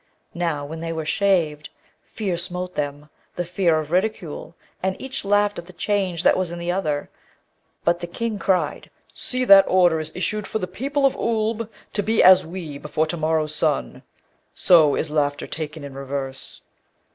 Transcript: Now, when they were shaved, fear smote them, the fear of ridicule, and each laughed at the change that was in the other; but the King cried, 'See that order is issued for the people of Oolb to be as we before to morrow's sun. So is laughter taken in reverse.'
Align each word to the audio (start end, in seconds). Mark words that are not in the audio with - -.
Now, 0.33 0.65
when 0.65 0.79
they 0.79 0.91
were 0.91 1.05
shaved, 1.05 1.69
fear 2.01 2.35
smote 2.35 2.73
them, 2.73 3.11
the 3.35 3.45
fear 3.45 3.79
of 3.79 3.91
ridicule, 3.91 4.55
and 4.81 4.99
each 4.99 5.23
laughed 5.23 5.59
at 5.59 5.67
the 5.67 5.73
change 5.73 6.23
that 6.23 6.35
was 6.35 6.49
in 6.49 6.57
the 6.57 6.71
other; 6.71 7.11
but 7.83 7.99
the 7.99 8.07
King 8.07 8.39
cried, 8.39 8.89
'See 9.13 9.45
that 9.45 9.65
order 9.67 9.99
is 9.99 10.15
issued 10.15 10.47
for 10.47 10.57
the 10.57 10.65
people 10.65 11.05
of 11.05 11.15
Oolb 11.15 11.69
to 11.93 12.01
be 12.01 12.23
as 12.23 12.43
we 12.43 12.79
before 12.79 13.05
to 13.05 13.15
morrow's 13.17 13.53
sun. 13.53 14.01
So 14.55 14.95
is 14.95 15.11
laughter 15.11 15.45
taken 15.45 15.83
in 15.83 15.93
reverse.' 15.93 16.61